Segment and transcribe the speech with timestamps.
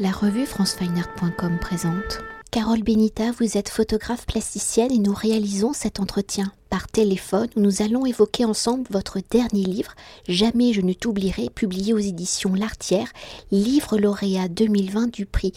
[0.00, 2.20] La revue francefineart.com présente.
[2.52, 8.06] Carole Benita, vous êtes photographe plasticienne et nous réalisons cet entretien par téléphone nous allons
[8.06, 9.94] évoquer ensemble votre dernier livre,
[10.28, 13.08] Jamais je ne t'oublierai, publié aux éditions L'Artière,
[13.50, 15.52] livre lauréat 2020 du prix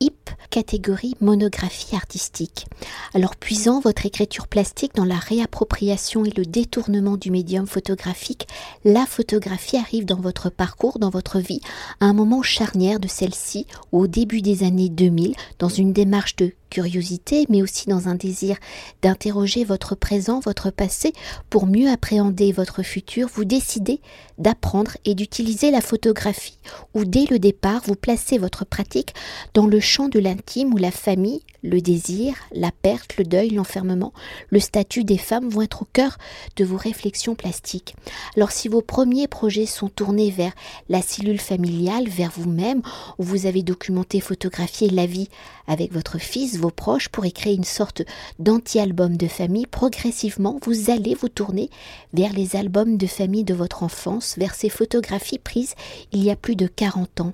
[0.00, 2.66] HIP, catégorie monographie artistique.
[3.14, 8.48] Alors puisant votre écriture plastique dans la réappropriation et le détournement du médium photographique,
[8.84, 11.60] la photographie arrive dans votre parcours, dans votre vie,
[12.00, 16.52] à un moment charnière de celle-ci, au début des années 2000, dans une démarche de
[16.74, 18.56] curiosité, mais aussi dans un désir
[19.00, 21.12] d'interroger votre présent, votre passé,
[21.48, 24.00] pour mieux appréhender votre futur, vous décidez
[24.38, 26.58] d'apprendre et d'utiliser la photographie,
[26.94, 29.14] où dès le départ, vous placez votre pratique
[29.54, 34.12] dans le champ de l'intime où la famille, le désir, la perte, le deuil, l'enfermement,
[34.50, 36.18] le statut des femmes vont être au cœur
[36.56, 37.94] de vos réflexions plastiques.
[38.36, 40.52] Alors si vos premiers projets sont tournés vers
[40.88, 42.82] la cellule familiale, vers vous-même,
[43.18, 45.28] où vous avez documenté, photographié la vie
[45.66, 48.02] avec votre fils, vos proches, pour créer une sorte
[48.38, 51.70] d'anti-album de famille, progressivement, vous allez vous tourner
[52.12, 55.74] vers les albums de famille de votre enfance, vers ces photographies prises
[56.12, 57.32] il y a plus de 40 ans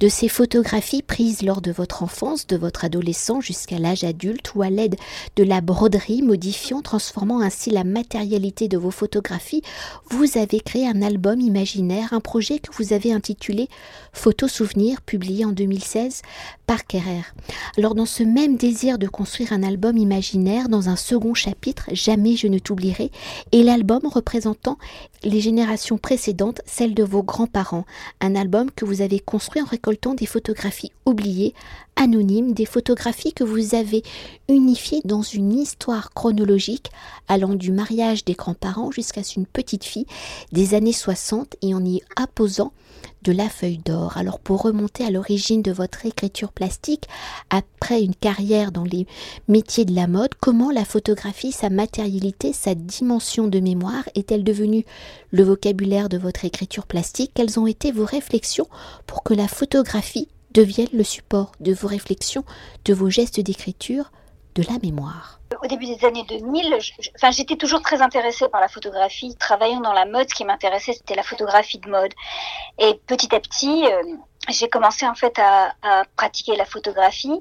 [0.00, 4.62] de ces photographies prises lors de votre enfance, de votre adolescent jusqu'à l'âge adulte ou
[4.62, 4.96] à l'aide
[5.36, 9.62] de la broderie, modifiant, transformant ainsi la matérialité de vos photographies,
[10.10, 13.68] vous avez créé un album imaginaire, un projet que vous avez intitulé
[14.12, 16.22] Photos Souvenirs, publié en 2016
[16.66, 17.22] par Kerrer.
[17.76, 22.36] Alors dans ce même désir de construire un album imaginaire, dans un second chapitre, Jamais
[22.36, 23.10] je ne t'oublierai,
[23.52, 24.78] et l'album représentant
[25.22, 27.84] les générations précédentes, celles de vos grands-parents,
[28.20, 29.66] un album que vous avez construit en
[30.16, 31.54] des photographies oubliées,
[31.96, 34.02] anonymes, des photographies que vous avez
[34.48, 36.90] unifiées dans une histoire chronologique
[37.28, 40.06] allant du mariage des grands-parents jusqu'à une petite fille
[40.52, 42.72] des années 60 et en y apposant
[43.24, 44.16] de la feuille d'or.
[44.16, 47.08] Alors pour remonter à l'origine de votre écriture plastique,
[47.50, 49.06] après une carrière dans les
[49.48, 54.84] métiers de la mode, comment la photographie, sa matérialité, sa dimension de mémoire est-elle devenue
[55.32, 57.32] le vocabulaire de votre écriture plastique?
[57.34, 58.68] Quelles ont été vos réflexions
[59.06, 62.44] pour que la photographie devienne le support de vos réflexions,
[62.84, 64.12] de vos gestes d'écriture,
[64.54, 66.78] de la mémoire au début des années 2000,
[67.16, 69.34] enfin, j'étais toujours très intéressée par la photographie.
[69.36, 72.12] Travaillant dans la mode, ce qui m'intéressait, c'était la photographie de mode.
[72.78, 74.02] Et petit à petit, euh,
[74.48, 77.40] j'ai commencé en fait à, à, pratiquer la photographie.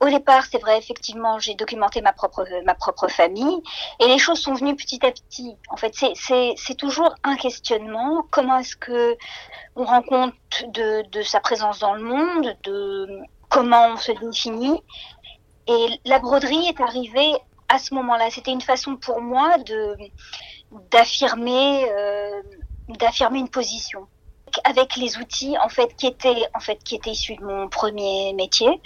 [0.00, 3.60] Au départ, c'est vrai, effectivement, j'ai documenté ma propre ma propre famille,
[4.00, 5.54] et les choses sont venues petit à petit.
[5.68, 8.24] En fait, c'est toujours un questionnement.
[8.30, 9.16] Comment est-ce que
[9.76, 10.34] on rend compte
[10.68, 14.80] de, de sa présence dans le monde, de comment on se définit?
[15.70, 17.32] Et la broderie est arrivée
[17.68, 18.30] à ce moment-là.
[18.30, 19.96] C'était une façon pour moi de
[20.90, 22.42] d'affirmer euh,
[22.88, 24.06] d'affirmer une position.
[24.64, 28.32] Avec les outils en fait qui étaient en fait qui étaient issus de mon premier
[28.32, 28.80] métier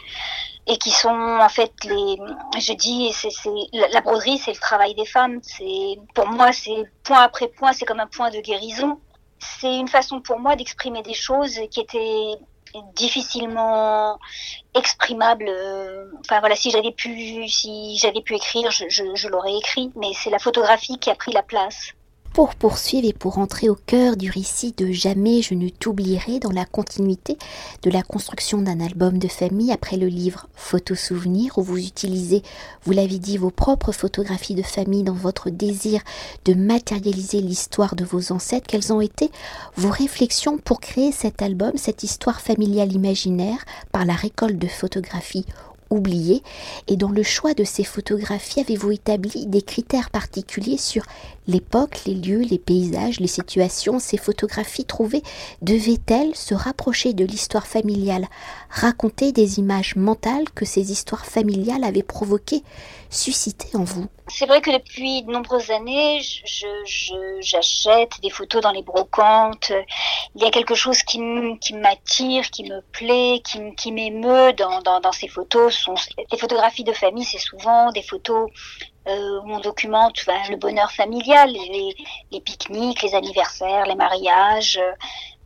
[0.66, 2.18] et qui sont en fait les
[2.58, 3.30] je dis c'est
[3.72, 5.38] la broderie c'est le travail des femmes.
[5.42, 9.00] C'est pour moi c'est point après point c'est comme un point de guérison.
[9.38, 12.34] C'est une façon pour moi d'exprimer des choses qui étaient
[12.94, 14.18] difficilement
[14.74, 15.46] exprimable.
[15.48, 19.92] Euh, enfin voilà, si j'avais pu, si j'avais pu écrire, je, je l'aurais écrit.
[19.96, 21.92] Mais c'est la photographie qui a pris la place.
[22.34, 26.50] Pour poursuivre et pour entrer au cœur du récit de Jamais je ne t'oublierai dans
[26.50, 27.38] la continuité
[27.84, 32.42] de la construction d'un album de famille après le livre Photos Souvenirs où vous utilisez,
[32.82, 36.00] vous l'avez dit, vos propres photographies de famille dans votre désir
[36.44, 39.30] de matérialiser l'histoire de vos ancêtres, quelles ont été
[39.76, 45.46] vos réflexions pour créer cet album, cette histoire familiale imaginaire par la récolte de photographies
[45.90, 46.42] oubliées
[46.88, 51.04] et dans le choix de ces photographies avez-vous établi des critères particuliers sur
[51.46, 55.22] L'époque, les lieux, les paysages, les situations, ces photographies trouvées
[55.60, 58.28] devaient-elles se rapprocher de l'histoire familiale,
[58.70, 62.62] raconter des images mentales que ces histoires familiales avaient provoquées,
[63.10, 66.22] suscitées en vous C'est vrai que depuis de nombreuses années,
[67.40, 69.70] j'achète des photos dans les brocantes.
[70.34, 71.20] Il y a quelque chose qui
[71.74, 73.42] m'attire, qui me plaît,
[73.76, 75.73] qui, m'émeut dans, ces photos.
[76.30, 78.50] Les photographies de famille, c'est souvent des photos
[79.06, 84.92] euh, où on documente le bonheur familial, les, pique-niques, les anniversaires, les mariages, euh,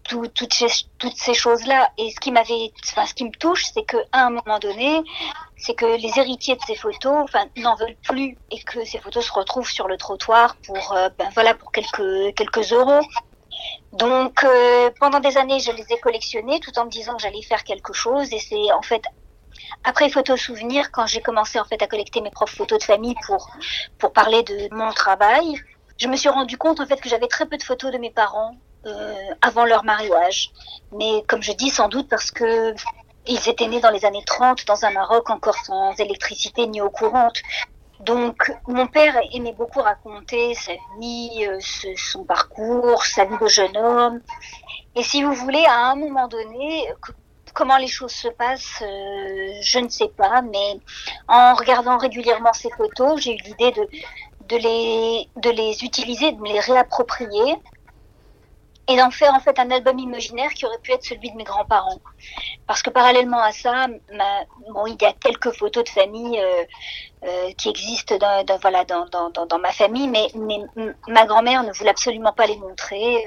[0.05, 1.91] tout, toutes ces, choses-là.
[1.99, 5.03] Et ce qui m'avait, enfin, ce qui me touche, c'est qu'à un moment donné,
[5.57, 7.27] c'est que les héritiers de ces photos,
[7.57, 11.29] n'en veulent plus et que ces photos se retrouvent sur le trottoir pour, euh, ben
[11.35, 13.05] voilà, pour quelques quelques euros.
[13.93, 14.47] Donc
[15.01, 17.93] pendant des années, je les ai collectionnées tout en me disant que j'allais faire quelque
[17.93, 18.33] chose.
[18.33, 19.03] Et c'est en fait
[19.85, 23.15] après photos souvenirs, quand j'ai commencé en fait à collecter mes propres photos de famille
[23.27, 23.51] pour
[23.99, 25.45] pour parler de mon travail,
[25.99, 28.11] je me suis rendu compte en fait que j'avais très peu de photos de mes
[28.11, 28.57] parents
[28.87, 30.51] euh, avant leur mariage.
[30.93, 32.75] Mais comme je dis, sans doute parce que
[33.27, 36.91] ils étaient nés dans les années 30 dans un Maroc encore sans électricité ni eau
[36.91, 37.41] courante.
[38.01, 41.59] Donc, mon père aimait beaucoup raconter sa vie, euh,
[41.97, 44.21] son parcours, sa vie de jeune homme.
[44.95, 46.89] Et si vous voulez, à un moment donné,
[47.55, 50.81] comment les choses se passent, euh, je ne sais pas, mais
[51.29, 53.89] en regardant régulièrement ces photos, j'ai eu l'idée de,
[54.49, 57.57] de, les, de les utiliser, de me les réapproprier
[58.89, 61.45] et d'en faire en fait un album imaginaire qui aurait pu être celui de mes
[61.45, 62.01] grands-parents.
[62.67, 63.87] Parce que parallèlement à ça,
[64.71, 66.65] bon, il y a quelques photos de famille euh,
[67.25, 70.29] euh, qui existent dans, voilà, dans, dans, dans, ma famille, mais,
[71.07, 73.27] ma grand-mère ne voulait absolument pas les montrer.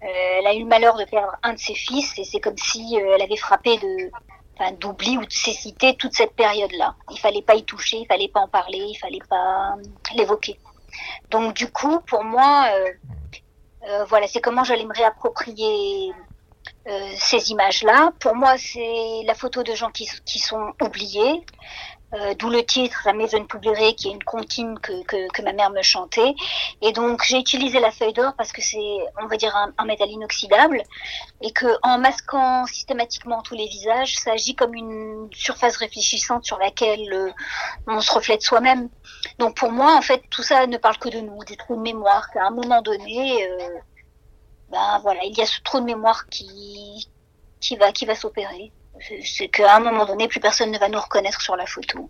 [0.00, 3.00] Elle a eu le malheur de perdre un de ses fils et c'est comme si
[3.00, 4.10] euh, elle avait frappé de
[4.58, 6.94] enfin, d'oubli ou de cécité toute cette période-là.
[7.10, 9.74] Il fallait pas y toucher, il fallait pas en parler, il fallait pas
[10.14, 10.58] l'évoquer.
[11.30, 12.90] Donc du coup, pour moi, euh,
[13.88, 16.12] euh, voilà, c'est comment j'allais me réapproprier
[16.88, 18.12] euh, ces images-là.
[18.20, 21.42] Pour moi, c'est la photo de gens qui sont oubliés,
[22.16, 25.52] euh, d'où le titre Jamais je ne t'oublierai, qui est une comptine que, que, ma
[25.52, 26.34] mère me chantait.
[26.82, 29.84] Et donc j'ai utilisé la feuille d'or parce que c'est, on va dire, un, un,
[29.84, 30.82] métal inoxydable
[31.42, 36.58] et que en masquant systématiquement tous les visages, ça agit comme une surface réfléchissante sur
[36.58, 37.32] laquelle euh,
[37.86, 38.88] on se reflète soi-même.
[39.38, 41.82] Donc pour moi, en fait, tout ça ne parle que de nous, des trous de
[41.82, 42.30] mémoire.
[42.30, 43.68] Qu'à un moment donné, euh,
[44.70, 47.08] ben voilà, il y a ce trou de mémoire qui
[47.60, 48.72] qui va qui va s'opérer
[49.22, 52.08] c'est qu'à un moment donné, plus personne ne va nous reconnaître sur la photo.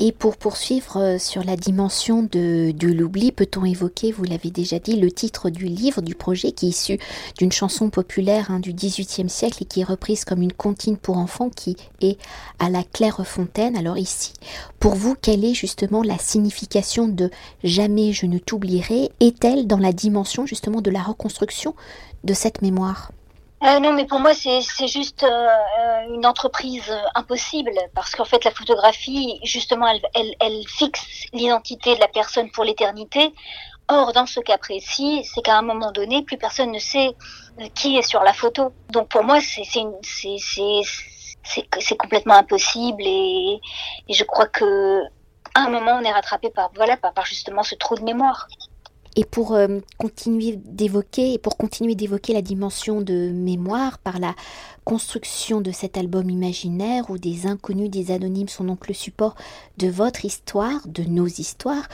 [0.00, 4.96] Et pour poursuivre euh, sur la dimension de, l'oubli, peut-on évoquer, vous l'avez déjà dit,
[4.96, 6.98] le titre du livre, du projet, qui est issu
[7.38, 11.16] d'une chanson populaire hein, du XVIIIe siècle et qui est reprise comme une comptine pour
[11.16, 12.18] enfants, qui est
[12.58, 13.76] à la Clairefontaine.
[13.76, 14.32] Alors ici,
[14.80, 17.30] pour vous, quelle est justement la signification de
[17.62, 21.76] Jamais je ne t'oublierai Est-elle dans la dimension justement de la reconstruction
[22.24, 23.12] de cette mémoire?
[23.64, 28.24] Euh, non, mais pour moi, c'est juste euh, euh, une entreprise euh, impossible parce qu'en
[28.24, 33.32] fait, la photographie, justement, elle, elle, elle fixe l'identité de la personne pour l'éternité.
[33.88, 37.14] Or, dans ce cas précis, c'est qu'à un moment donné, plus personne ne sait
[37.74, 38.72] qui est sur la photo.
[38.90, 39.64] Donc, pour moi, c'est
[41.44, 43.60] c'est complètement impossible et,
[44.08, 45.02] et, je crois que
[45.54, 48.48] à un moment, on est rattrapé par voilà par, par justement ce trou de mémoire.
[49.16, 54.34] Et pour euh, continuer d'évoquer, pour continuer d'évoquer la dimension de mémoire par la
[54.84, 59.34] construction de cet album imaginaire où des inconnus, des anonymes sont donc le support
[59.78, 61.88] de votre histoire, de nos histoires,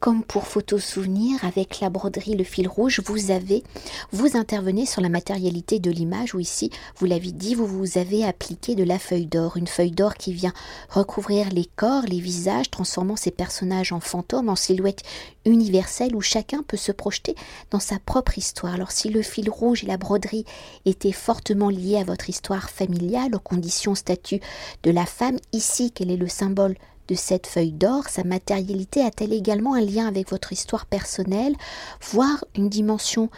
[0.00, 3.64] comme pour photo souvenir avec la broderie Le fil rouge, vous avez,
[4.12, 8.24] vous intervenez sur la matérialité de l'image où ici, vous l'avez dit, vous vous avez
[8.24, 10.52] appliqué de la feuille d'or, une feuille d'or qui vient
[10.90, 15.02] recouvrir les corps, les visages, transformant ces personnages en fantômes, en silhouettes
[15.46, 17.34] universelles où chacun peut se projeter
[17.70, 18.74] dans sa propre histoire.
[18.74, 20.44] Alors si le fil rouge et la broderie
[20.84, 24.40] étaient fortement liés à votre histoire familiale, aux conditions statut
[24.82, 26.76] de la femme, ici quel est le symbole
[27.08, 31.54] de cette feuille d'or, sa matérialité a-t-elle également un lien avec votre histoire personnelle,
[32.00, 33.30] voire une dimension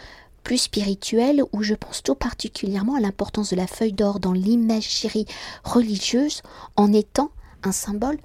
[0.43, 5.27] plus spirituelle où je pense tout particulièrement à l'importance de la feuille d'or dans l'imagerie
[5.63, 6.41] religieuse
[6.75, 7.29] en étant
[7.63, 8.17] un symbole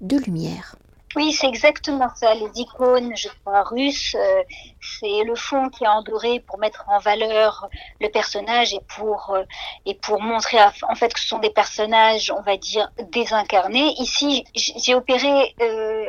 [0.00, 0.76] de lumière?
[1.14, 2.34] Oui, c'est exactement ça.
[2.34, 4.42] Les icônes, je crois, russes, euh,
[4.80, 7.68] c'est le fond qui est endoré pour mettre en valeur
[8.00, 9.44] le personnage et pour euh,
[9.84, 13.94] et pour montrer en fait que ce sont des personnages, on va dire, désincarnés.
[13.98, 16.06] Ici, j'ai opéré euh,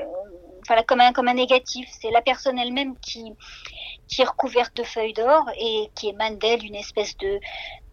[0.68, 1.90] voilà comme un comme un négatif.
[2.00, 3.34] C'est la personne elle-même qui
[4.08, 7.40] qui est recouverte de feuilles d'or et qui émane d'elle une espèce de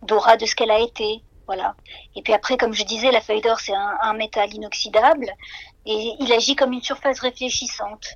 [0.02, 1.22] d'aura de ce qu'elle a été.
[1.46, 1.74] Voilà.
[2.14, 5.26] Et puis après, comme je disais, la feuille d'or, c'est un, un, métal inoxydable
[5.86, 8.14] et il agit comme une surface réfléchissante,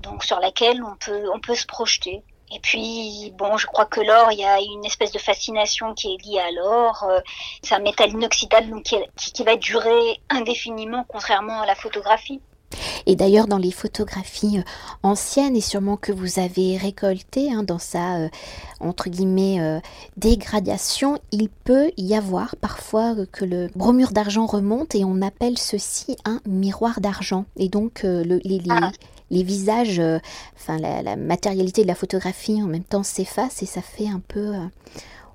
[0.00, 2.22] donc sur laquelle on peut, on peut se projeter.
[2.54, 6.14] Et puis, bon, je crois que l'or, il y a une espèce de fascination qui
[6.14, 7.10] est liée à l'or.
[7.62, 12.42] C'est un métal inoxydable donc qui, qui va durer indéfiniment, contrairement à la photographie.
[13.06, 14.62] Et d'ailleurs, dans les photographies euh,
[15.02, 18.28] anciennes et sûrement que vous avez récoltées hein, dans sa, euh,
[18.80, 19.80] entre guillemets, euh,
[20.16, 26.16] dégradation, il peut y avoir parfois que le bromure d'argent remonte et on appelle ceci
[26.24, 27.44] un miroir d'argent.
[27.56, 28.90] Et donc, euh, le, les, les, ah.
[29.30, 30.00] les, visages,
[30.56, 34.20] enfin, la, la, matérialité de la photographie en même temps s'efface et ça fait un
[34.26, 34.52] peu...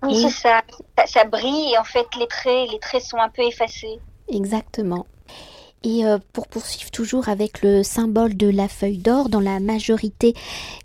[0.04, 0.22] oui, oui.
[0.24, 0.62] c'est ça.
[0.98, 1.08] ça.
[1.08, 4.00] Ça brille et en fait, les traits, les traits sont un peu effacés.
[4.30, 5.06] Exactement.
[5.84, 10.34] Et euh, pour poursuivre toujours avec le symbole de la feuille d'or, dans la majorité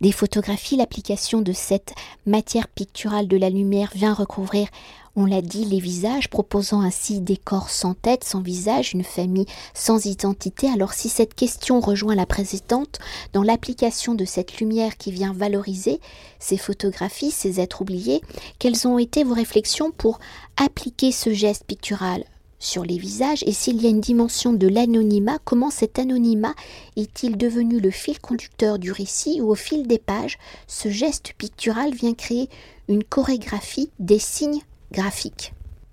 [0.01, 1.95] des photographies, l'application de cette
[2.27, 4.69] matière picturale de la lumière vient recouvrir
[5.15, 9.47] on l'a dit, les visages, proposant ainsi des corps sans tête, sans visage, une famille
[9.75, 10.69] sans identité.
[10.71, 12.99] Alors si cette question rejoint la précédente,
[13.35, 16.01] dans l'application de cette lumière qui vient valoriser
[16.39, 18.23] ces photographies, ces êtres oubliés,
[18.59, 20.19] quelles ont été vos réflexions pour
[20.57, 22.25] appliquer ce geste pictural?
[22.63, 26.55] Sur les visages et s'il y a une dimension de l'anonymat, comment cet anonymat
[26.97, 30.39] est-il devenu le fil conducteur du récit ou au fil des pages,
[30.69, 32.49] ce geste pictural vient créer
[32.89, 35.53] une chorégraphie des signes graphiques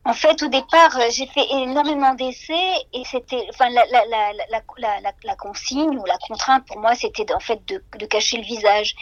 [0.10, 5.12] en fait, au départ, euh, j'ai fait énormément d'essais et c'était, enfin, la, la, la,
[5.24, 8.96] la, consigne ou la contrainte pour moi, c'était en fait de, de, cacher le visage.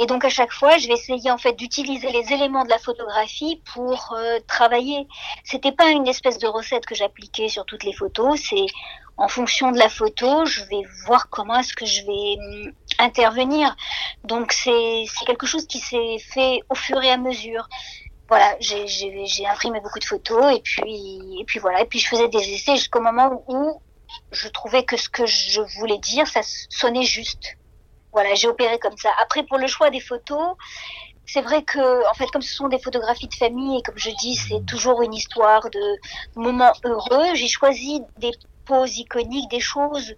[0.00, 2.78] Et donc à chaque fois, je vais essayer en fait d'utiliser les éléments de la
[2.78, 5.06] photographie pour euh, travailler.
[5.44, 8.40] C'était pas une espèce de recette que j'appliquais sur toutes les photos.
[8.40, 8.66] C'est
[9.16, 13.76] en fonction de la photo, je vais voir comment est-ce que je vais hum, intervenir.
[14.24, 17.68] Donc c'est quelque chose qui s'est fait au fur et à mesure
[18.28, 22.28] voilà, j'ai imprimé beaucoup de photos et puis, et puis voilà, et puis je faisais
[22.28, 23.80] des essais jusqu'au moment où
[24.32, 27.56] je trouvais que ce que je voulais dire, ça sonnait juste.
[28.12, 29.10] Voilà, j'ai opéré comme ça.
[29.22, 30.56] Après, pour le choix des photos,
[31.26, 34.10] c'est vrai que, en fait, comme ce sont des photographies de famille et comme je
[34.10, 35.98] dis, c'est toujours une histoire de
[36.34, 38.32] moments heureux, j'ai choisi des
[38.64, 40.14] poses iconiques, des choses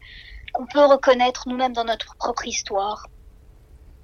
[0.52, 3.06] qu'on peut reconnaître nous-mêmes dans notre propre histoire.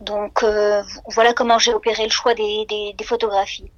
[0.00, 3.70] Donc euh, voilà comment j'ai opéré le choix des, des, des photographies.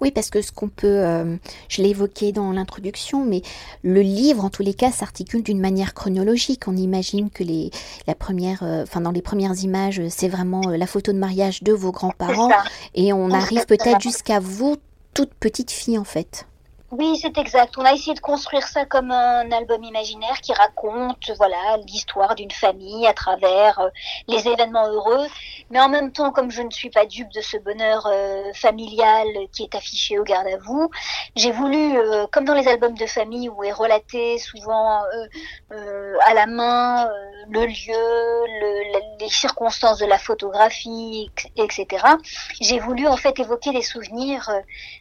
[0.00, 1.36] Oui, parce que ce qu'on peut, euh,
[1.68, 3.42] je l'ai évoqué dans l'introduction, mais
[3.82, 6.68] le livre, en tous les cas, s'articule d'une manière chronologique.
[6.68, 7.70] On imagine que les,
[8.06, 11.62] la première, euh, enfin dans les premières images, c'est vraiment euh, la photo de mariage
[11.62, 12.50] de vos grands-parents,
[12.94, 14.76] et on arrive peut-être jusqu'à vous,
[15.12, 16.46] toute petite fille en fait.
[16.96, 17.76] Oui, c'est exact.
[17.76, 22.52] On a essayé de construire ça comme un album imaginaire qui raconte, voilà, l'histoire d'une
[22.52, 23.88] famille à travers euh,
[24.28, 25.26] les événements heureux.
[25.70, 29.26] Mais en même temps, comme je ne suis pas dupe de ce bonheur euh, familial
[29.52, 30.88] qui est affiché au garde à vous,
[31.34, 35.02] j'ai voulu, euh, comme dans les albums de famille où est relaté souvent
[35.70, 37.08] à la main
[37.50, 41.86] le lieu, les circonstances de la photographie, etc.
[42.60, 44.48] J'ai voulu en fait évoquer des souvenirs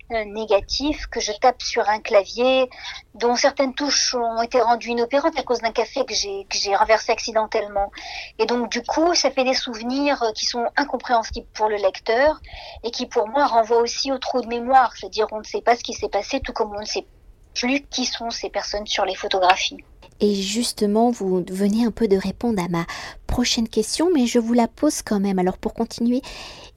[0.10, 2.70] négatifs que je tape sur un clavier
[3.16, 6.76] dont certaines touches ont été rendues inopérantes à cause d'un café que j'ai que j'ai
[6.76, 7.92] renversé accidentellement.
[8.40, 12.40] Et donc du coup, ça fait des souvenirs qui sont incompréhensibles pour le lecteur
[12.84, 15.76] et qui pour moi renvoient aussi au trou de mémoire, c'est-à-dire on ne sait pas
[15.76, 17.06] ce qui s'est passé, tout comme on ne sait
[17.54, 19.78] plus qui sont ces personnes sur les photographies.
[20.20, 22.86] Et justement, vous venez un peu de répondre à ma
[23.34, 25.40] prochaine question, mais je vous la pose quand même.
[25.40, 26.22] Alors pour continuer,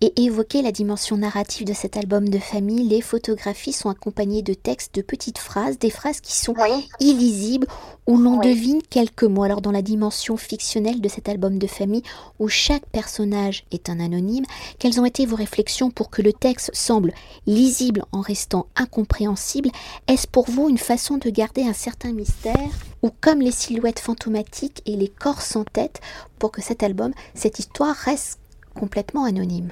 [0.01, 4.53] et évoquer la dimension narrative de cet album de famille, les photographies sont accompagnées de
[4.55, 6.55] textes, de petites phrases, des phrases qui sont
[7.01, 7.67] illisibles,
[8.07, 9.43] où l'on devine quelques mots.
[9.43, 12.03] Alors dans la dimension fictionnelle de cet album de famille,
[12.39, 14.45] où chaque personnage est un anonyme,
[14.79, 17.13] quelles ont été vos réflexions pour que le texte semble
[17.47, 19.71] lisible en restant incompréhensible?
[20.09, 22.71] Est-ce pour vous une façon de garder un certain mystère?
[23.03, 26.01] Ou comme les silhouettes fantomatiques et les corps sans tête,
[26.49, 28.41] que cet album, cette histoire reste
[28.75, 29.71] complètement anonyme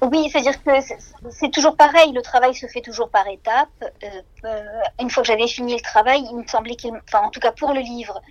[0.00, 0.70] oui, c'est-à-dire que
[1.30, 3.68] c'est toujours pareil, le travail se fait toujours par étapes.
[3.82, 4.06] Euh,
[4.44, 4.64] euh,
[5.00, 7.72] une fois que j'avais fini le travail, il me semblait qu'il, en tout cas pour
[7.72, 8.22] le livre,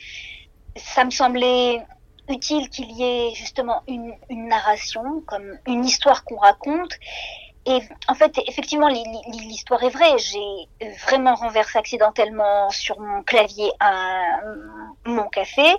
[0.78, 1.86] ça me semblait
[2.30, 6.94] utile qu'il y ait justement une, une narration, comme une histoire qu'on raconte,
[7.68, 10.18] et en fait, effectivement, l'histoire est vraie.
[10.18, 14.40] J'ai vraiment renversé accidentellement sur mon clavier un,
[15.06, 15.76] mon café.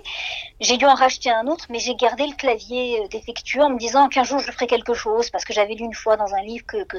[0.59, 3.79] J'ai dû en racheter un autre, mais j'ai gardé le clavier euh, défectueux en me
[3.79, 6.43] disant qu'un jour je ferai quelque chose, parce que j'avais lu une fois dans un
[6.43, 6.97] livre que, que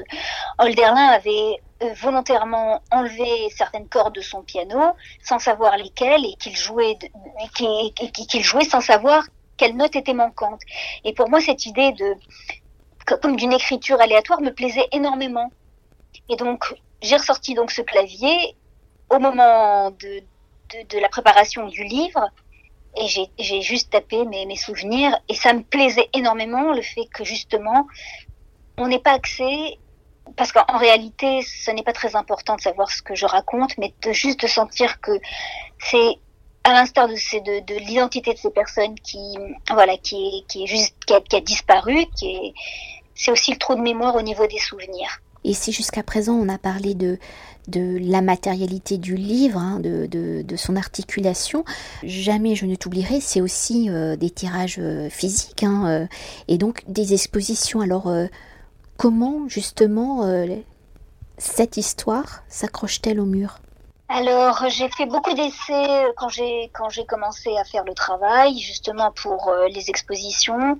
[0.59, 4.81] Holderlin avait euh, volontairement enlevé certaines cordes de son piano
[5.23, 6.97] sans savoir lesquelles et qu'il jouait,
[7.53, 9.23] qu'il jouait sans savoir
[9.55, 10.59] quelle note était manquante.
[11.05, 12.15] Et pour moi, cette idée de
[13.05, 15.51] comme d'une écriture aléatoire me plaisait énormément.
[16.29, 18.55] Et donc, j'ai ressorti donc ce clavier
[19.09, 20.23] au moment de,
[20.89, 22.29] de, la préparation du livre
[22.95, 27.23] et j'ai juste tapé mes, mes, souvenirs et ça me plaisait énormément le fait que
[27.23, 27.87] justement
[28.77, 29.77] on n'ait pas accès
[30.35, 33.93] parce qu'en réalité ce n'est pas très important de savoir ce que je raconte mais
[34.01, 35.11] de juste de sentir que
[35.79, 36.17] c'est
[36.63, 39.37] à l'instar de, de, de l'identité de ces personnes qui
[39.69, 42.05] voilà qui qui est juste qui a, disparu
[43.15, 45.21] c'est aussi le trou de mémoire au niveau des souvenirs.
[45.43, 47.17] Et si jusqu'à présent on a parlé de,
[47.67, 51.63] de la matérialité du livre, hein, de, de, son articulation,
[52.03, 56.07] jamais je ne t'oublierai, c'est aussi euh, des tirages euh, physiques hein, euh,
[56.47, 57.81] et donc des expositions.
[57.81, 58.11] Alors
[58.97, 60.29] comment justement
[61.37, 63.59] cette histoire s'accroche-t-elle au mur?
[64.13, 69.09] Alors, j'ai fait beaucoup d'essais quand j'ai quand j'ai commencé à faire le travail, justement
[69.13, 70.77] pour euh, les expositions.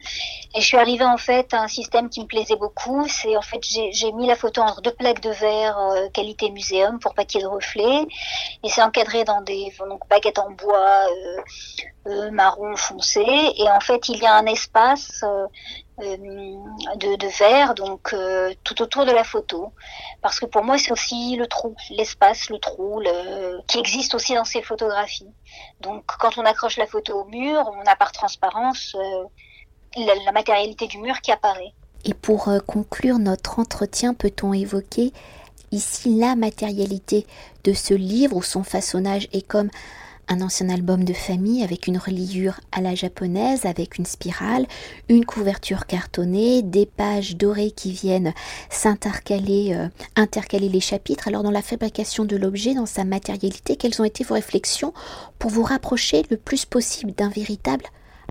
[0.53, 3.07] Et je suis arrivée en fait à un système qui me plaisait beaucoup.
[3.07, 6.99] C'est en fait j'ai mis la photo entre deux plaques de verre euh, qualité muséum
[6.99, 8.05] pour pas qu'il y ait de reflets.
[8.65, 11.05] Et c'est encadré dans des donc baguettes en bois.
[12.07, 13.23] Euh, euh, marron foncé.
[13.57, 15.47] Et en fait il y a un espace euh,
[15.99, 18.15] de, de, verre donc
[18.63, 19.71] tout autour de la photo.
[20.21, 23.01] Parce que pour moi c'est aussi le trou l'espace le trou
[23.67, 25.29] qui existe aussi dans ces photographies.
[25.81, 28.95] Donc quand on accroche la photo au mur on a par transparence
[29.95, 31.73] la, la matérialité du mur qui apparaît.
[32.05, 35.13] Et pour conclure notre entretien peut-on évoquer
[35.71, 37.27] ici la matérialité
[37.63, 39.27] de ce livre où son façonnage?
[39.33, 39.69] Est comme
[40.31, 44.65] un ancien album de famille avec une reliure à la japonaise, avec une spirale,
[45.09, 48.33] une couverture cartonnée, des pages dorées qui viennent
[48.69, 51.27] s'intercaler, euh, intercaler les chapitres.
[51.27, 54.93] Alors dans la fabrication de l'objet, dans sa matérialité, quelles ont été vos réflexions
[55.37, 57.85] pour vous rapprocher le plus possible d'un véritable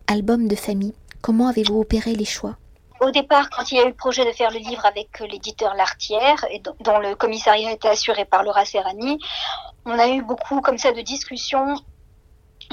[0.06, 0.94] album de famille?
[1.20, 2.56] Comment avez-vous opéré les choix?
[3.00, 5.74] Au départ, quand il y a eu le projet de faire le livre avec l'éditeur
[5.74, 6.44] Lartière,
[6.80, 9.18] dont le commissariat était assuré par Laura Serrani,
[9.86, 11.76] on a eu beaucoup comme ça de discussions.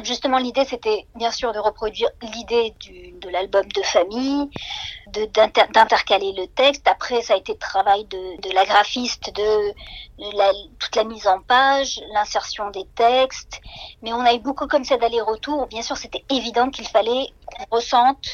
[0.03, 2.75] Justement, l'idée, c'était bien sûr de reproduire l'idée
[3.19, 4.47] de l'album de famille,
[5.07, 6.87] d'intercaler le texte.
[6.87, 9.73] Après, ça a été le travail de, la graphiste, de,
[10.77, 13.59] toute la mise en page, l'insertion des textes.
[14.03, 15.65] Mais on a eu beaucoup comme ça d'aller-retour.
[15.65, 18.27] Bien sûr, c'était évident qu'il fallait qu'on ressente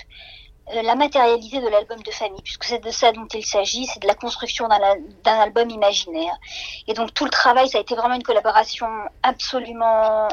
[0.73, 4.01] euh, la matérialité de l'album de famille, puisque c'est de ça dont il s'agit, c'est
[4.01, 6.35] de la construction d'un album imaginaire.
[6.87, 8.87] Et donc tout le travail, ça a été vraiment une collaboration
[9.23, 10.27] absolument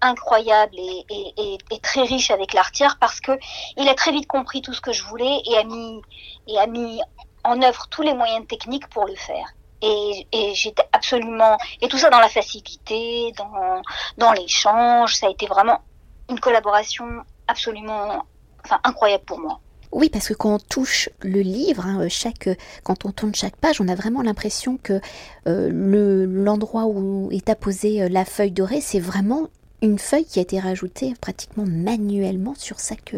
[0.00, 3.32] incroyable et, très riche avec l'artière parce que
[3.76, 6.00] il a très vite compris tout ce que je voulais et a mis
[6.46, 7.00] et a mis
[7.44, 9.46] en œuvre tous les moyens techniques pour le faire.
[9.82, 13.82] Et, j'étais absolument et tout ça dans la facilité, dans
[14.18, 15.80] dans l'échange, ça a été vraiment
[16.28, 17.06] une collaboration
[17.48, 18.24] absolument
[18.64, 19.60] enfin incroyable pour moi.
[19.92, 22.48] Oui, parce que quand on touche le livre, hein, chaque,
[22.84, 25.00] quand on tourne chaque page, on a vraiment l'impression que
[25.48, 29.48] euh, le, l'endroit où est apposée euh, la feuille dorée, c'est vraiment
[29.82, 33.14] une feuille qui a été rajoutée pratiquement manuellement sur chaque,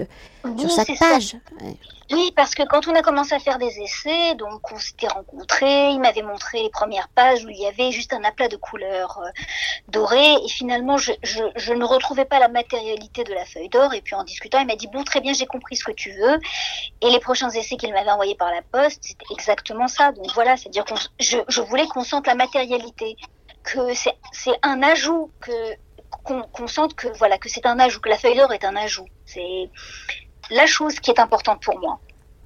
[0.59, 1.37] sur chaque page.
[2.13, 5.91] Oui, parce que quand on a commencé à faire des essais, donc on s'était rencontrés,
[5.91, 9.19] il m'avait montré les premières pages où il y avait juste un aplat de couleurs
[9.25, 9.31] euh,
[9.89, 13.95] dorées, et finalement je, je, je, ne retrouvais pas la matérialité de la feuille d'or,
[13.95, 16.11] et puis en discutant, il m'a dit bon très bien, j'ai compris ce que tu
[16.13, 16.39] veux,
[17.01, 20.13] et les prochains essais qu'il m'avait envoyés par la poste, c'était exactement ça.
[20.13, 23.17] Donc voilà, c'est-à-dire que je, je voulais qu'on sente la matérialité,
[23.63, 25.53] que c'est un ajout que
[26.23, 29.07] qu'on sente que voilà que c'est un ajout, que la feuille d'or est un ajout.
[29.25, 29.71] C'est
[30.51, 32.01] la chose qui est importante pour moi.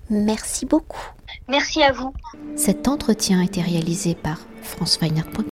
[0.08, 1.10] Merci beaucoup.
[1.48, 2.12] Merci à vous.
[2.56, 5.44] Cet entretien a été réalisé par franceweiner.com.